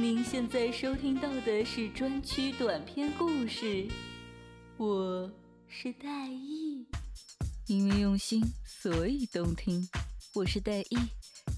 [0.00, 3.84] 您现在收听到的是专区短篇故事，
[4.76, 5.28] 我
[5.66, 6.86] 是戴艺，
[7.66, 9.88] 因为用心，所以动听。
[10.36, 10.96] 我是戴艺，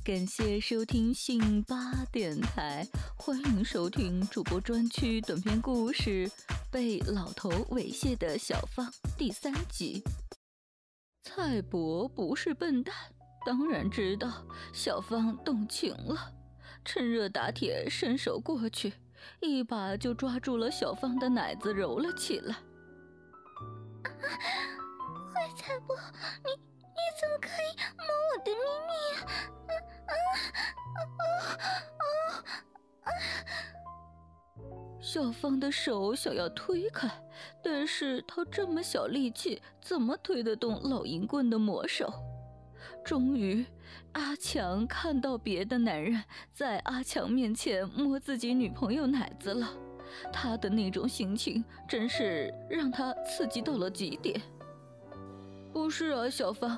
[0.03, 6.27] 感谢收听信八电台，欢迎收听主播专区短篇故事
[6.71, 8.87] 《被老头猥亵的小芳》
[9.19, 10.03] 第三集。
[11.23, 12.95] 蔡伯不是笨蛋，
[13.45, 16.33] 当然知道小芳动情了。
[16.85, 18.95] 趁热打铁，伸手过去，
[19.41, 22.55] 一把就抓住了小芳的奶子，揉了起来。
[25.33, 25.97] 坏财婆，
[26.45, 26.51] 你
[26.83, 28.93] 你怎么可以摸我的秘密？
[29.67, 29.73] 啊
[30.07, 30.13] 啊
[31.19, 32.19] 啊
[33.05, 33.09] 啊！
[35.01, 37.09] 小芳的手想要推开，
[37.63, 42.13] 但是她这么小力气，怎么推得动老银棍的魔手？
[43.05, 43.65] 终于。
[44.13, 49.69] 阿强看到别的男人在阿强面前摸自己女朋友奶子了，
[50.33, 54.41] 他的那种心情真是让他刺激到了极点。
[55.73, 56.77] 不是啊，小芳，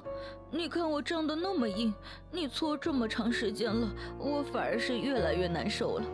[0.50, 1.94] 你看我胀得那么硬，
[2.30, 6.04] 你搓这么长时间了，我反而是越来越难受了。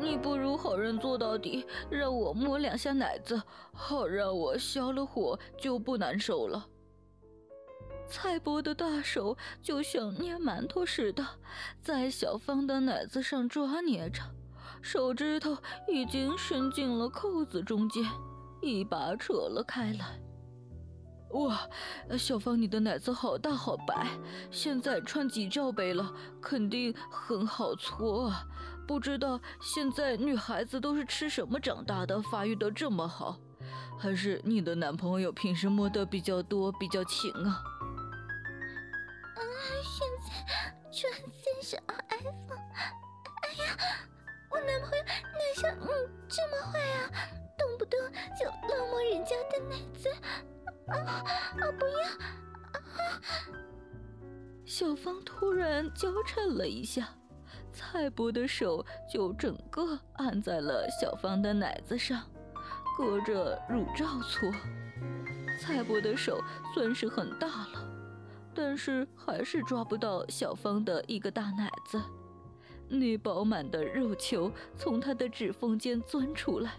[0.00, 3.40] 你不如好人做到底，让我摸两下奶子，
[3.72, 6.66] 好让我消了火就不难受了。
[8.06, 11.26] 蔡伯的大手就像捏馒头似的，
[11.82, 14.22] 在小芳的奶子上抓捏着，
[14.80, 15.56] 手指头
[15.88, 18.04] 已经伸进了扣子中间，
[18.62, 20.20] 一把扯了开来。
[21.30, 21.68] 哇，
[22.16, 24.06] 小芳，你的奶子好大好白，
[24.52, 28.46] 现在穿几罩杯了，肯定很好搓啊！
[28.86, 33.36] 不知道现在女孩子都是吃什么长大的，发育的这么好？
[33.98, 37.64] 还是你的男朋友平时摸的比较多，比较勤啊？
[39.34, 39.40] 啊
[39.82, 40.26] 现在
[40.90, 42.58] 穿三十二 iPhone，
[43.42, 43.76] 哎呀，
[44.50, 45.86] 我男朋友哪像你
[46.28, 47.10] 这么坏啊？
[47.56, 47.98] 动不动
[48.38, 50.08] 就乱摸人家的奶子，
[50.88, 52.08] 啊啊不要！
[52.72, 52.80] 啊
[54.66, 57.08] 小芳突然娇嗔了一下，
[57.72, 62.22] 蔡伯的手就整个按在了小芳的奶子上，
[62.96, 64.50] 隔着乳罩搓。
[65.60, 66.40] 蔡伯的手
[66.74, 67.83] 算是很大了。
[68.54, 72.00] 但是还是抓不到小芳的一个大奶子，
[72.88, 76.74] 那饱满的肉球从她的指缝间钻出来，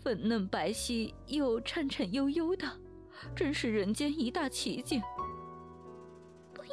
[0.00, 2.66] 粉嫩白皙又颤颤悠悠的，
[3.34, 5.02] 真是人间一大奇景。
[6.54, 6.70] 不要，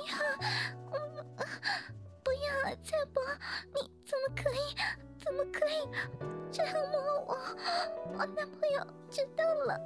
[2.23, 3.23] 不要，蔡伯，
[3.73, 4.75] 你怎么可以，
[5.17, 5.87] 怎么可以
[6.51, 7.37] 这样摸我？
[8.13, 9.79] 我男朋友知道了，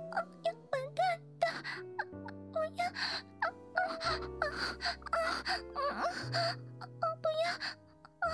[0.43, 0.99] 要完蛋
[1.39, 1.45] 的，
[2.51, 2.83] 不要。
[3.89, 4.05] 啊
[5.11, 5.17] 啊
[5.73, 5.87] 啊
[6.79, 6.91] 啊！
[7.21, 7.43] 不要
[8.19, 8.25] 啊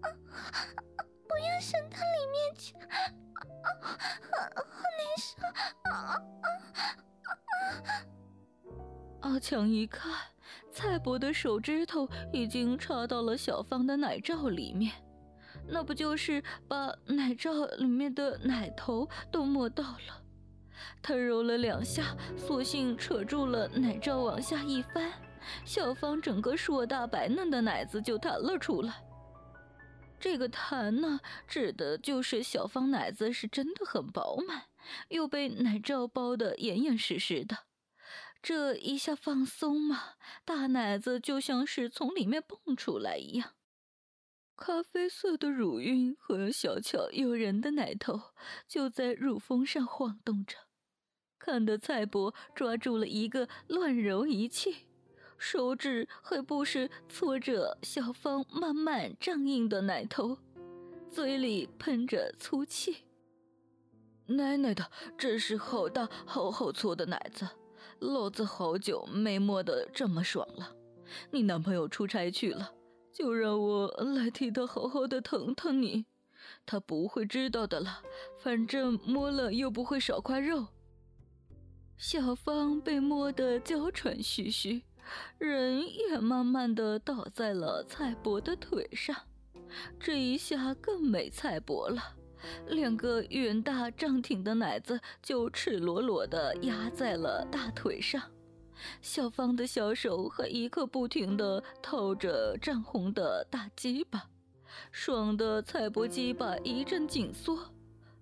[0.00, 1.04] 啊啊！
[1.28, 3.66] 不要伸到里面去，啊
[4.54, 4.60] 好
[4.98, 5.24] 难受
[5.90, 5.92] 啊
[6.42, 6.46] 啊
[7.22, 7.96] 啊！
[9.22, 10.12] 阿强一看，
[10.70, 14.92] 蔡伯的手指头已经插到了小芳的奶罩里面，
[15.66, 20.23] 那不就是把奶罩里面的奶头都摸到了？
[21.02, 25.12] 他揉了两下，索性扯住了奶罩，往下一翻，
[25.64, 29.04] 小芳整个硕大白嫩的奶子就弹了出来。
[30.18, 34.64] 这个弹呢，指的就是小芳奶子是真的很饱满，
[35.08, 37.58] 又被奶罩包得严严实实的。
[38.42, 40.14] 这一下放松嘛，
[40.44, 43.52] 大奶子就像是从里面蹦出来一样。
[44.56, 48.20] 咖啡色的乳晕和小巧诱人的奶头
[48.68, 50.56] 就在乳峰上晃动着。
[51.44, 54.86] 看得蔡伯抓住了一个乱揉一气，
[55.36, 60.38] 手指还不时搓着小芳慢慢胀硬的奶头，
[61.10, 63.04] 嘴里喷着粗气。
[64.24, 67.46] 奶奶的，真是好大好好搓的奶子，
[67.98, 70.74] 老子好久没摸得这么爽了。
[71.30, 72.72] 你男朋友出差去了，
[73.12, 73.86] 就让我
[74.16, 76.06] 来替他好好的疼疼你，
[76.64, 78.00] 他不会知道的了，
[78.38, 80.68] 反正摸了又不会少块肉。
[81.96, 84.82] 小芳被摸得娇喘吁吁，
[85.38, 89.16] 人也慢慢的倒在了蔡伯的腿上。
[89.98, 92.14] 这一下更没蔡伯了，
[92.68, 98.22] 两个圆大胀挺的奶子就赤裸裸的压在了大腿上。
[99.00, 104.28] 小芳的小手还一刻不停的套着涨红的大鸡巴，
[104.92, 107.72] 爽的蔡伯鸡巴一阵紧缩。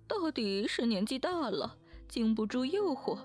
[0.07, 1.75] 到底是年纪大了，
[2.07, 3.17] 经不住诱惑。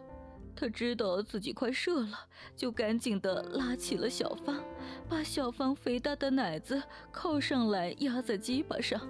[0.60, 2.26] 他知道自己快射了，
[2.56, 4.60] 就赶紧的拉起了小芳，
[5.08, 6.82] 把小芳肥大的奶子
[7.12, 9.00] 靠上来压在鸡巴上，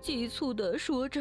[0.00, 1.20] 急促的说着：“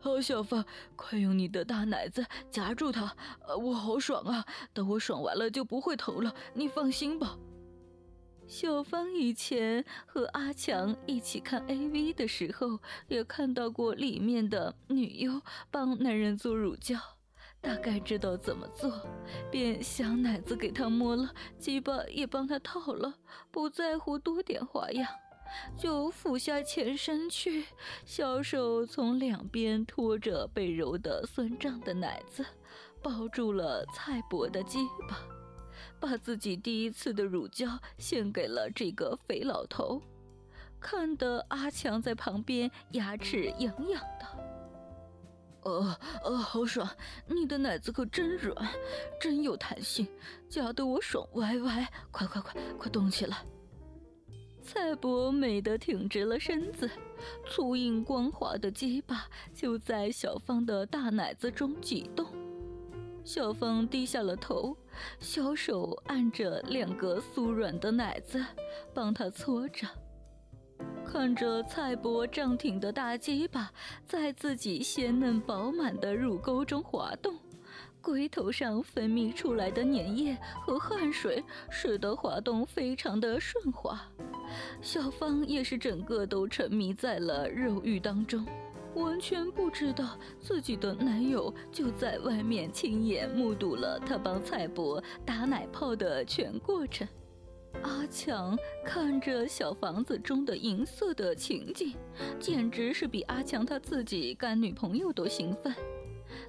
[0.00, 0.64] 好，小芳，
[0.96, 3.14] 快用你的大奶子夹住它，
[3.62, 4.44] 我好爽啊！
[4.74, 7.38] 等我爽完了就不会疼了，你放心吧。”
[8.48, 15.40] 小芳以前和阿强一起看 AV 的时候，也看到过里面的女优
[15.70, 16.98] 帮男人做乳胶。
[17.62, 18.90] 大概知道怎么做，
[19.50, 23.14] 便想奶子给他摸了，鸡巴也帮他套了，
[23.50, 25.06] 不在乎多点花样，
[25.76, 27.66] 就俯下前身去，
[28.04, 32.44] 小手从两边托着被揉得酸胀的奶子，
[33.02, 34.78] 抱住了蔡伯的鸡
[35.08, 35.18] 巴，
[36.00, 40.00] 把自己第一次的乳胶献给了这个肥老头，
[40.80, 44.39] 看得阿强在旁边牙齿痒痒的。
[45.62, 46.88] 呃呃，好爽！
[47.26, 48.56] 你的奶子可真软，
[49.20, 50.06] 真有弹性，
[50.48, 51.88] 夹得我爽歪歪。
[52.10, 53.44] 快快快，快动起来！
[54.62, 56.88] 蔡伯美得挺直了身子，
[57.46, 62.26] 粗硬光滑的鸡巴就在小芳的大奶子中挤动。
[63.24, 64.76] 小芳低下了头，
[65.18, 68.44] 小手按着两个酥软的奶子，
[68.94, 69.86] 帮她搓着。
[71.12, 73.72] 看着蔡伯胀挺的大鸡巴
[74.06, 77.36] 在自己鲜嫩饱满的乳沟中滑动，
[78.00, 84.00] 龟头上分泌出来的粘液和汗水使得滑动非常的顺滑。
[84.80, 88.46] 小芳也是整个都沉迷在了肉欲当中，
[88.94, 97.06] 完全不知道自己的男友就在外面亲眼目睹了她帮蔡伯打奶泡的全过程。
[97.82, 101.94] 阿强看着小房子中的银色的情景，
[102.38, 105.74] 简直是比阿强他自己干女朋友都兴奋。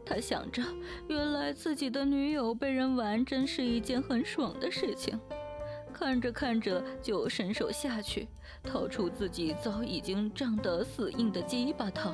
[0.06, 0.62] 他想着，
[1.07, 5.19] 原来自己的女友被人玩，真是一件很爽的事情。
[5.94, 8.27] 看着看着，就伸手下去，
[8.63, 12.13] 掏出自己早已经胀得死硬的鸡巴套，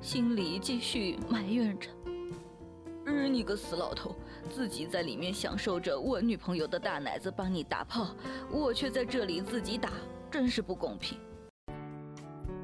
[0.00, 1.88] 心里继续埋怨着。
[3.04, 4.14] 日你个死老头，
[4.50, 8.14] 自己在里面享受着我女朋友的大奶子帮你打炮，
[8.50, 9.90] 我却在这里自己打，
[10.30, 11.18] 真是不公平。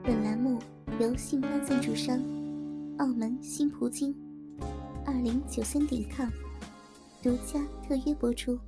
[0.02, 0.58] 本栏目
[0.98, 2.16] 由信发赞助商
[2.98, 4.14] 澳门新葡京
[5.06, 6.28] 二零九三点 com
[7.22, 8.58] 独家特约播出。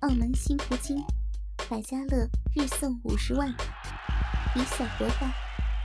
[0.00, 1.02] 澳门新葡京
[1.68, 3.48] 百家乐日送五十万，
[4.56, 5.32] 以小博大，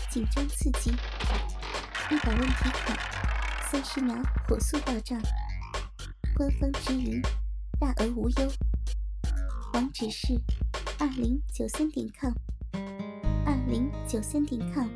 [0.10, 0.92] 紧张刺激，
[2.12, 2.98] 一百问提款。
[3.72, 4.16] 三十秒
[4.48, 5.22] 火速到账，
[6.36, 7.22] 官方直营，
[7.80, 8.52] 大额无忧。
[9.74, 10.34] 网址是
[11.00, 12.34] 二零九三点 com，
[13.46, 14.88] 二零九三点 com，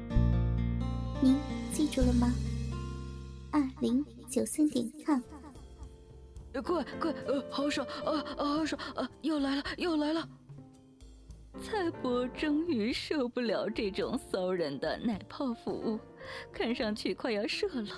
[1.21, 1.37] 您
[1.71, 2.33] 记住了吗？
[3.51, 5.21] 二零九三点 com。
[6.61, 10.27] 快快，呃，好爽，啊啊，好爽，啊，又来了，又来了。
[11.61, 15.99] 蔡伯终于受不了这种骚人的奶泡服务，
[16.51, 17.89] 看上去快要射了。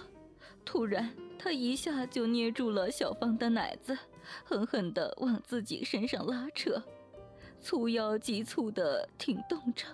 [0.64, 3.98] 突然，他一下就捏住了小芳的奶子，
[4.44, 6.82] 狠狠地往自己身上拉扯，
[7.60, 9.86] 粗腰急促地挺动着，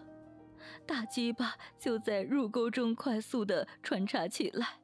[0.86, 4.80] 大鸡巴就在入沟中快速地穿插起来。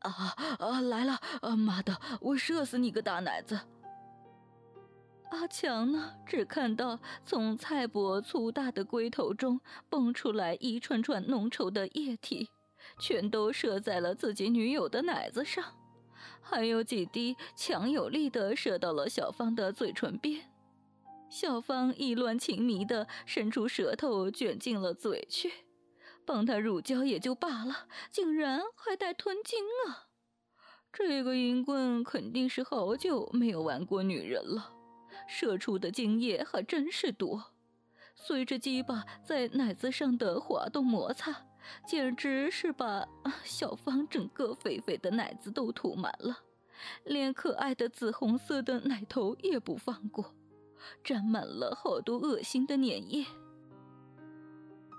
[0.00, 1.20] 啊啊，来了！
[1.42, 3.60] 啊妈的，我射死你个大奶子！
[5.30, 12.50] 阿强呢，只看到从蔡伯粗大的龟头中蹦出来一串串浓稠的液体。
[12.98, 15.64] 全都射在了自己女友的奶子上，
[16.40, 20.50] 还有几滴强有力的射到了小芳的嘴唇边。
[21.28, 25.50] 小芳意乱情迷的伸出舌头卷进了嘴去，
[26.26, 30.08] 帮他乳胶也就罢了，竟然还带吞精啊！
[30.92, 34.74] 这个淫棍肯定是好久没有玩过女人了，
[35.26, 37.54] 射出的精液还真是多。
[38.14, 41.46] 随着鸡巴在奶子上的滑动摩擦。
[41.86, 43.06] 简直是把
[43.44, 46.40] 小芳整个肥肥的奶子都涂满了，
[47.04, 50.34] 连可爱的紫红色的奶头也不放过，
[51.04, 53.26] 沾满了好多恶心的粘液。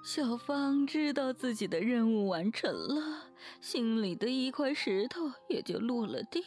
[0.04, 6.44] 小芳知道自己的任务完成了，心里的一块石头也就落了地，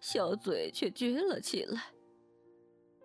[0.00, 1.92] 小嘴却撅了起来。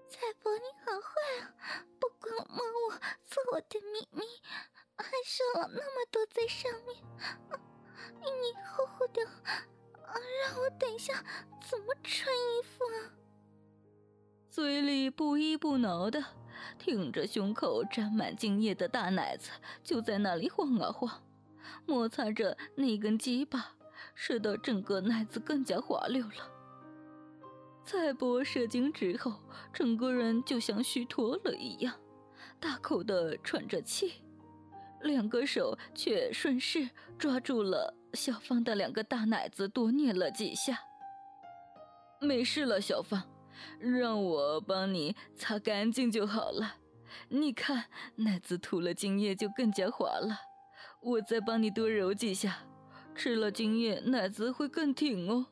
[0.07, 1.85] 菜伯，你好坏啊！
[1.99, 4.23] 不光摸我，做我的秘密。
[5.01, 6.97] 还射了那么多在上面，
[8.21, 9.21] 你呼呼的，
[10.43, 11.23] 让我等一下
[11.61, 13.15] 怎么穿衣服啊？
[14.49, 16.23] 嘴里不依不挠的，
[16.77, 19.51] 挺着胸口沾满精液的大奶子，
[19.83, 21.23] 就在那里晃啊晃，
[21.85, 23.75] 摩擦着那根鸡巴，
[24.15, 26.51] 使得整个奶子更加滑溜了。
[27.85, 29.33] 蔡伯射精之后，
[29.71, 31.95] 整个人就像虚脱了一样，
[32.59, 34.21] 大口的喘着气，
[35.01, 40.79] 两个手却顺势抓住了小芳的两个大奶子，多捏了几下。
[42.21, 43.23] 没事了，小芳。
[43.77, 46.75] 让我帮你擦干净就好了。
[47.27, 50.39] 你看，奶子涂了精液就更加滑了。
[51.01, 52.59] 我再帮你多揉几下，
[53.13, 55.47] 吃了精液，奶子会更挺哦。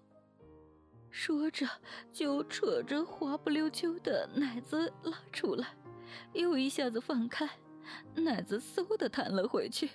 [1.09, 1.67] 说着，
[2.13, 5.67] 就扯着滑不溜秋的奶子拉出来，
[6.31, 7.49] 又一下子放开，
[8.15, 9.89] 奶子嗖的弹了回去，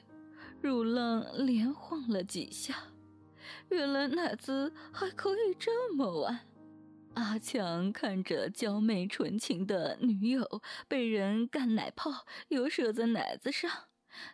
[0.60, 2.74] 乳浪连晃了几下。
[3.68, 6.40] 原来奶子还可以这么玩。
[7.14, 13.70] 阿强看着娇媚纯情的女友被人干奶泡，又射在奶子上，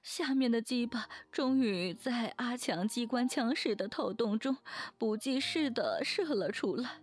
[0.03, 4.57] 下面的鸡巴终于在阿强机关枪似的透动中
[4.97, 7.01] 不计事的射了出来，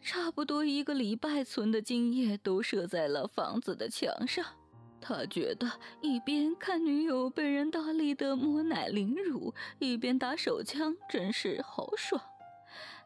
[0.00, 4.44] 差不多一个礼拜存的精液都射在了房子的墙上。
[5.00, 12.22] 他觉得一边看女友被人大力的摸奶凌辱，一边打手枪，真是好爽。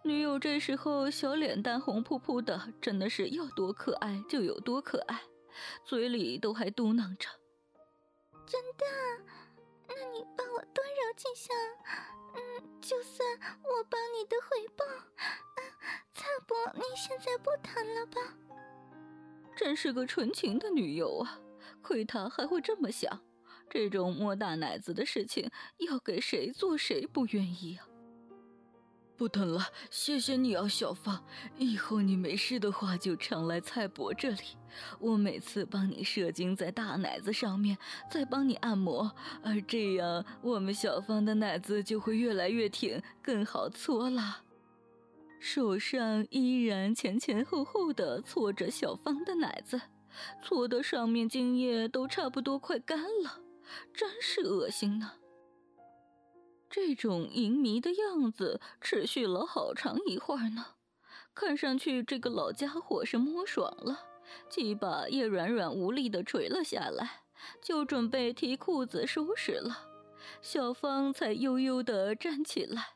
[0.03, 5.23] 女友这时候小脸蛋红扑扑的，真的是要多可爱就有多可爱，
[5.85, 7.29] 嘴里都还嘟囔着
[8.45, 8.85] ：“真的？
[9.87, 11.55] 那你帮我多揉几下，
[12.35, 13.29] 嗯，就算
[13.63, 14.85] 我帮你的回报。
[16.13, 18.21] 蔡伯，你现在不疼了吧？”
[19.55, 21.39] 真是个纯情的女友啊！
[21.83, 23.21] 亏他还会这么想，
[23.69, 27.87] 这种摸大奶子的事情，要给谁做谁不愿意啊！
[29.15, 31.23] 不疼了，谢谢你啊，小芳。
[31.57, 34.39] 以后你没事的话就常来蔡伯这里，
[34.99, 37.77] 我每次帮你射精在大奶子上面，
[38.11, 44.43] 再帮你按摩，而这样我们小芳的奶子就会越来越挺，更好搓了。
[45.39, 49.81] 手上依然前前后后的搓着小芳的奶子，
[50.43, 53.41] 搓的上面精液都差不多快干了，
[53.93, 55.13] 真是恶心呢。
[56.69, 60.67] 这种淫迷的样子持续了好长一会儿呢，
[61.35, 64.01] 看上去这个老家伙是摸爽了，
[64.49, 67.25] 鸡巴也软软无力的垂了下来，
[67.63, 69.89] 就准备提裤子收拾了。
[70.41, 72.95] 小芳才悠悠的站起来，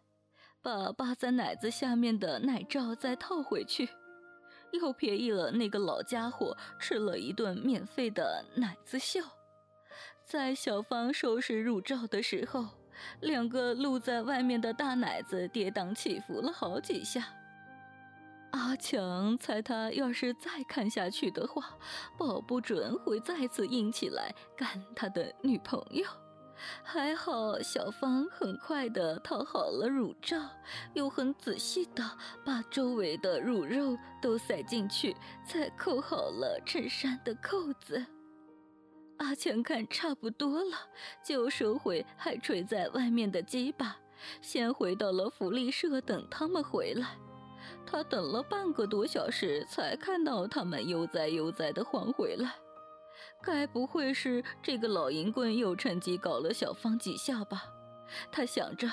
[0.62, 3.88] 把扒在奶子下面的奶罩再套回去，
[4.72, 9.20] 又便宜了那个老家伙吃了一顿免费的奶子笑。
[10.24, 12.66] 在小芳收拾乳罩的时候。
[13.20, 17.26] 两个露在外面的大奶子跌宕起伏了好几下。
[18.52, 21.76] 阿强猜他要是再看下去的话，
[22.16, 26.06] 保不准会再次硬起来干他的女朋友。
[26.82, 30.38] 还好小芳很快的套好了乳罩，
[30.94, 32.02] 又很仔细的
[32.44, 38.04] 把周围的乳肉都塞进去，才扣好了衬衫的扣子。
[39.18, 40.76] 阿强看差不多了，
[41.24, 43.96] 就收回还垂在外面的鸡巴，
[44.42, 47.16] 先回到了福利社等他们回来。
[47.86, 52.54] 他等了半个多小时，才看到他们悠哉悠哉的还回来。
[53.46, 57.62] 该不会是这个老淫棍又趁机搞了小芳几下吧？
[58.32, 58.90] 他想着，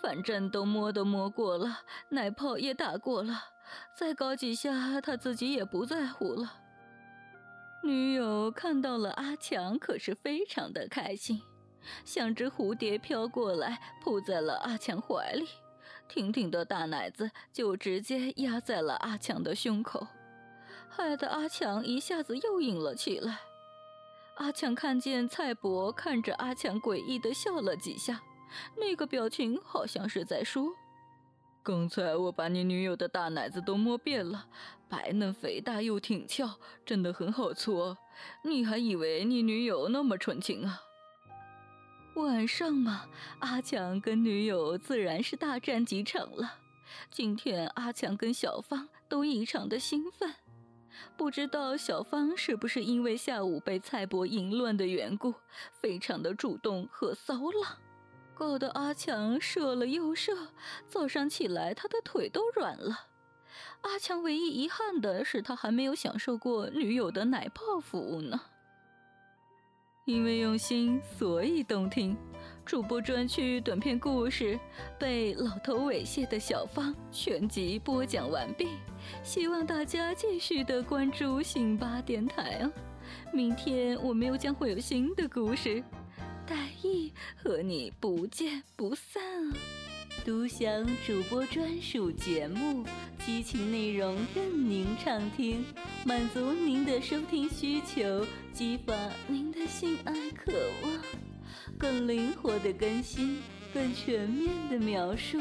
[0.00, 3.42] 反正都摸都摸过了，奶泡也打过了，
[3.96, 6.54] 再搞几下，他自己也不在乎了。
[7.82, 11.42] 女友看到了阿强，可是非常的开心，
[12.04, 15.48] 像只蝴蝶飘过来，扑在了阿强怀里，
[16.08, 20.06] 挺挺的大奶子就直接压在了阿强的胸口，
[20.88, 23.40] 害得阿强一下子又硬了起来。
[24.38, 28.22] 阿强看见蔡伯看着阿强诡异的笑了几下，
[28.76, 30.72] 那个表情好像是在说。
[31.60, 34.46] 刚才我把你女友的大奶子都摸遍了，
[34.88, 36.48] 白嫩肥大又挺翘，
[36.86, 37.98] 真的很好搓。
[38.44, 40.82] 你还以为你女友那么纯情啊？
[42.14, 43.06] 晚上嘛，
[43.40, 46.54] 阿强跟女友自然是大战几场了。
[47.10, 50.32] 今天阿强跟小芳都异常的兴奋，
[51.16, 55.34] 不知道小芳是不是因为下午被蔡伯淫乱的缘故，
[55.72, 57.76] 非常的主动和骚浪。
[58.34, 60.32] 搞得阿强射了又射，
[60.86, 63.06] 早上起来他的腿都软了。
[63.80, 68.40] 阿强唯一遗憾的是，他还没有享受过女友的奶泡服务呢。
[70.04, 72.16] 因为用心，所以动听。
[72.68, 74.60] 主播专区短篇故事
[74.98, 78.68] 被老头猥亵的小芳全集播讲完毕，
[79.24, 82.70] 希望大家继续的关注辛巴电台哦。
[83.32, 85.82] 明天我们又将会有新的故事，
[86.46, 89.56] 大意和你不见不散啊！
[90.22, 92.84] 独享主播专属节目，
[93.24, 95.64] 激情内容任您畅听，
[96.04, 98.94] 满足您的收听需求，激发
[99.26, 101.27] 您的性爱渴望。
[101.78, 103.38] 更灵活的更新，
[103.72, 105.38] 更全面的描述。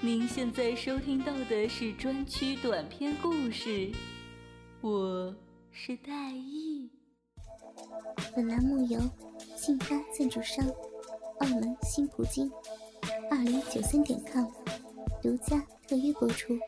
[0.00, 3.92] 您现在收听到的是专区短篇故事，
[4.80, 5.32] 我
[5.70, 6.90] 是戴艺。
[8.34, 9.00] 本栏目由
[9.56, 10.66] 信发赞助商
[11.38, 12.50] 澳门新葡京
[13.30, 14.46] 二零九三点 com
[15.22, 16.58] 独家特约播出。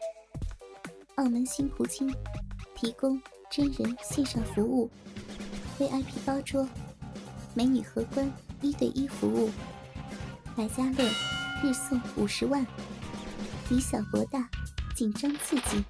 [1.17, 2.09] 澳门新葡京
[2.77, 3.21] 提供
[3.51, 4.89] 真人线上服务
[5.81, 6.69] ，VIP 包桌，
[7.55, 8.31] 美女荷官。
[8.65, 9.51] 一对一服务，
[10.57, 11.07] 百家乐
[11.63, 12.67] 日送五十万，
[13.69, 14.49] 以小博大，
[14.97, 15.85] 紧张刺激，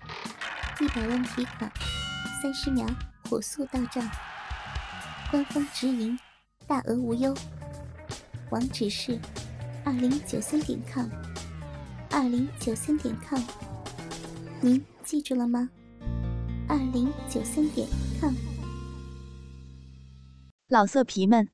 [0.80, 1.70] 一百万提款，
[2.42, 2.84] 三十秒
[3.30, 4.10] 火速到账，
[5.30, 6.18] 官方直营，
[6.66, 7.32] 大额无忧。
[8.50, 9.20] 网址是
[9.84, 11.08] 二零九三点 com，
[12.10, 13.40] 二零九三点 com，
[14.60, 15.70] 您记住了吗？
[16.68, 17.86] 二零九三点
[18.20, 18.34] com，
[20.66, 21.53] 老色皮们。